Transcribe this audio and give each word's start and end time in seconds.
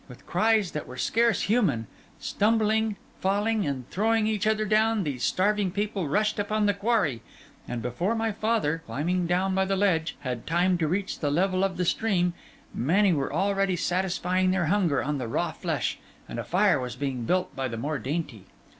With 0.09 0.25
cries 0.25 0.71
that 0.71 0.87
were 0.87 0.97
scarce 0.97 1.43
human, 1.43 1.85
stumbling, 2.19 2.95
falling 3.19 3.67
and 3.67 3.87
throwing 3.91 4.25
each 4.25 4.47
other 4.47 4.65
down, 4.65 5.03
these 5.03 5.21
starving 5.23 5.69
people 5.69 6.07
rushed 6.07 6.39
upon 6.39 6.65
the 6.65 6.73
quarry; 6.73 7.21
and 7.67 7.83
before 7.83 8.15
my 8.15 8.31
father, 8.31 8.81
climbing 8.87 9.27
down 9.27 9.53
by 9.53 9.65
the 9.65 9.75
ledge, 9.75 10.15
had 10.21 10.47
time 10.47 10.79
to 10.79 10.87
reach 10.87 11.19
the 11.19 11.29
level 11.29 11.63
of 11.63 11.77
the 11.77 11.85
stream, 11.85 12.33
many 12.73 13.13
were 13.13 13.31
already 13.31 13.75
satisfying 13.75 14.49
their 14.49 14.65
hunger 14.65 15.03
on 15.03 15.19
the 15.19 15.27
raw 15.27 15.51
flesh, 15.51 15.99
and 16.27 16.39
a 16.39 16.43
fire 16.43 16.79
was 16.79 16.95
being 16.95 17.25
built 17.25 17.55
by 17.55 17.67
the 17.67 17.77
more 17.77 17.99
dainty. 17.99 18.45